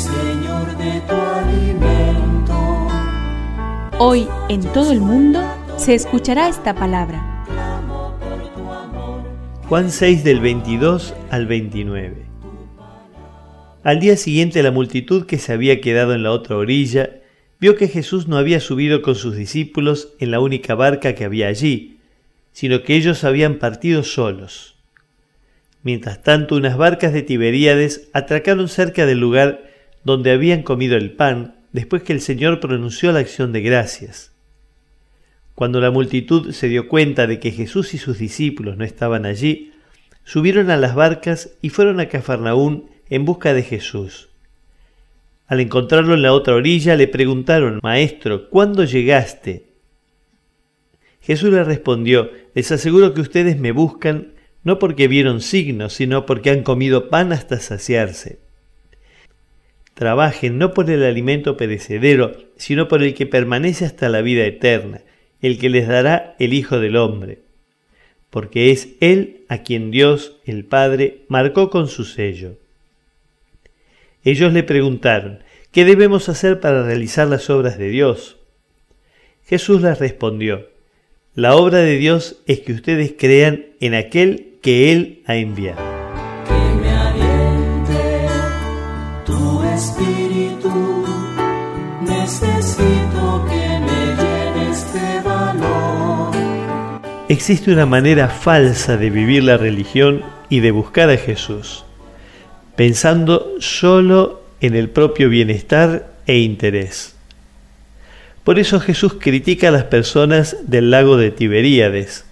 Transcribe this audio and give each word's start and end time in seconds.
Señor, 0.00 0.78
de 0.78 1.02
tu 1.02 1.14
alimento. 1.14 2.88
Hoy 3.98 4.26
en 4.48 4.62
todo 4.72 4.92
el 4.92 5.00
mundo 5.00 5.42
se 5.76 5.94
escuchará 5.94 6.48
esta 6.48 6.74
palabra. 6.74 7.44
Juan 9.68 9.90
6 9.90 10.24
del 10.24 10.40
22 10.40 11.12
al 11.28 11.46
29. 11.46 12.16
Al 13.82 14.00
día 14.00 14.16
siguiente 14.16 14.62
la 14.62 14.70
multitud 14.70 15.26
que 15.26 15.36
se 15.36 15.52
había 15.52 15.82
quedado 15.82 16.14
en 16.14 16.22
la 16.22 16.32
otra 16.32 16.56
orilla 16.56 17.20
vio 17.60 17.76
que 17.76 17.88
Jesús 17.88 18.26
no 18.26 18.38
había 18.38 18.60
subido 18.60 19.02
con 19.02 19.16
sus 19.16 19.36
discípulos 19.36 20.14
en 20.18 20.30
la 20.30 20.40
única 20.40 20.74
barca 20.74 21.14
que 21.14 21.26
había 21.26 21.48
allí, 21.48 21.98
sino 22.52 22.84
que 22.84 22.96
ellos 22.96 23.22
habían 23.22 23.58
partido 23.58 24.02
solos. 24.02 24.76
Mientras 25.82 26.22
tanto, 26.22 26.56
unas 26.56 26.78
barcas 26.78 27.12
de 27.12 27.20
Tiberíades 27.20 28.08
atracaron 28.14 28.68
cerca 28.68 29.04
del 29.04 29.20
lugar 29.20 29.69
donde 30.04 30.32
habían 30.32 30.62
comido 30.62 30.96
el 30.96 31.12
pan 31.12 31.56
después 31.72 32.02
que 32.02 32.12
el 32.12 32.20
Señor 32.20 32.60
pronunció 32.60 33.12
la 33.12 33.20
acción 33.20 33.52
de 33.52 33.60
gracias. 33.62 34.32
Cuando 35.54 35.80
la 35.80 35.90
multitud 35.90 36.52
se 36.52 36.68
dio 36.68 36.88
cuenta 36.88 37.26
de 37.26 37.38
que 37.38 37.50
Jesús 37.50 37.92
y 37.94 37.98
sus 37.98 38.18
discípulos 38.18 38.76
no 38.76 38.84
estaban 38.84 39.26
allí, 39.26 39.72
subieron 40.24 40.70
a 40.70 40.76
las 40.76 40.94
barcas 40.94 41.50
y 41.60 41.68
fueron 41.68 42.00
a 42.00 42.08
Cafarnaún 42.08 42.90
en 43.08 43.24
busca 43.24 43.52
de 43.52 43.62
Jesús. 43.62 44.28
Al 45.46 45.60
encontrarlo 45.60 46.14
en 46.14 46.22
la 46.22 46.32
otra 46.32 46.54
orilla 46.54 46.96
le 46.96 47.08
preguntaron, 47.08 47.80
Maestro, 47.82 48.48
¿cuándo 48.48 48.84
llegaste? 48.84 49.66
Jesús 51.20 51.50
le 51.50 51.64
respondió, 51.64 52.30
Les 52.54 52.70
aseguro 52.72 53.14
que 53.14 53.20
ustedes 53.20 53.58
me 53.58 53.72
buscan 53.72 54.32
no 54.62 54.78
porque 54.78 55.08
vieron 55.08 55.40
signos, 55.40 55.94
sino 55.94 56.26
porque 56.26 56.50
han 56.50 56.62
comido 56.62 57.08
pan 57.08 57.32
hasta 57.32 57.60
saciarse. 57.60 58.38
Trabajen 60.00 60.56
no 60.56 60.72
por 60.72 60.90
el 60.90 61.04
alimento 61.04 61.58
perecedero, 61.58 62.32
sino 62.56 62.88
por 62.88 63.02
el 63.02 63.12
que 63.12 63.26
permanece 63.26 63.84
hasta 63.84 64.08
la 64.08 64.22
vida 64.22 64.46
eterna, 64.46 65.02
el 65.42 65.58
que 65.58 65.68
les 65.68 65.86
dará 65.86 66.36
el 66.38 66.54
Hijo 66.54 66.80
del 66.80 66.96
Hombre, 66.96 67.40
porque 68.30 68.70
es 68.70 68.88
Él 69.00 69.42
a 69.48 69.58
quien 69.58 69.90
Dios, 69.90 70.38
el 70.46 70.64
Padre, 70.64 71.24
marcó 71.28 71.68
con 71.68 71.86
su 71.86 72.06
sello. 72.06 72.56
Ellos 74.24 74.54
le 74.54 74.62
preguntaron, 74.62 75.40
¿qué 75.70 75.84
debemos 75.84 76.30
hacer 76.30 76.60
para 76.60 76.82
realizar 76.82 77.28
las 77.28 77.50
obras 77.50 77.76
de 77.76 77.90
Dios? 77.90 78.38
Jesús 79.44 79.82
les 79.82 79.98
respondió, 79.98 80.70
la 81.34 81.56
obra 81.56 81.80
de 81.80 81.98
Dios 81.98 82.40
es 82.46 82.60
que 82.60 82.72
ustedes 82.72 83.12
crean 83.18 83.66
en 83.80 83.92
aquel 83.92 84.56
que 84.62 84.92
Él 84.92 85.22
ha 85.26 85.36
enviado. 85.36 85.89
Espíritu. 89.80 91.04
Necesito 92.02 93.44
que 93.48 93.64
me 93.86 94.00
de 94.94 95.20
valor. 95.22 96.34
Existe 97.28 97.72
una 97.72 97.86
manera 97.86 98.28
falsa 98.28 98.96
de 98.96 99.10
vivir 99.10 99.44
la 99.44 99.56
religión 99.56 100.22
y 100.48 100.60
de 100.60 100.70
buscar 100.70 101.10
a 101.10 101.16
Jesús 101.16 101.84
pensando 102.80 103.56
solo 103.58 104.40
en 104.62 104.74
el 104.74 104.88
propio 104.88 105.28
bienestar 105.28 106.14
e 106.26 106.38
interés. 106.38 107.14
Por 108.42 108.58
eso 108.58 108.80
Jesús 108.80 109.16
critica 109.20 109.68
a 109.68 109.70
las 109.70 109.84
personas 109.84 110.56
del 110.62 110.90
lago 110.90 111.18
de 111.18 111.30
Tiberíades. 111.30 112.24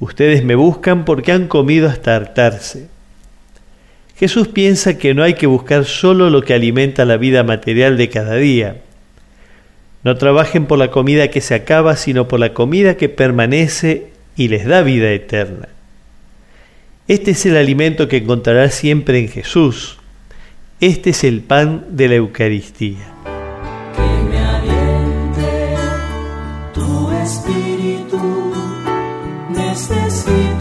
Ustedes 0.00 0.42
me 0.42 0.56
buscan 0.56 1.04
porque 1.04 1.30
han 1.30 1.46
comido 1.46 1.88
hasta 1.88 2.16
hartarse. 2.16 2.88
Jesús 4.20 4.48
piensa 4.48 4.98
que 4.98 5.14
no 5.14 5.22
hay 5.22 5.32
que 5.32 5.46
buscar 5.46 5.86
solo 5.86 6.28
lo 6.28 6.42
que 6.42 6.52
alimenta 6.52 7.06
la 7.06 7.16
vida 7.16 7.42
material 7.42 7.96
de 7.96 8.10
cada 8.10 8.34
día. 8.34 8.82
No 10.04 10.16
trabajen 10.16 10.66
por 10.66 10.78
la 10.78 10.90
comida 10.90 11.28
que 11.28 11.40
se 11.40 11.54
acaba, 11.54 11.96
sino 11.96 12.28
por 12.28 12.38
la 12.38 12.52
comida 12.52 12.98
que 12.98 13.08
permanece 13.08 14.08
y 14.36 14.48
les 14.48 14.66
da 14.66 14.82
vida 14.82 15.10
eterna. 15.10 15.68
Este 17.08 17.30
es 17.30 17.46
el 17.46 17.56
alimento 17.56 18.08
que 18.08 18.18
encontrarás 18.18 18.74
siempre 18.74 19.18
en 19.20 19.28
Jesús. 19.28 19.96
Este 20.80 21.10
es 21.10 21.24
el 21.24 21.40
pan 21.40 21.86
de 21.88 22.08
la 22.08 22.14
Eucaristía. 22.16 23.14
Que 23.96 24.28
me 24.28 24.38
aliente 24.38 25.76
tu 26.74 27.10
espíritu, 27.10 28.52
necesito. 29.48 30.59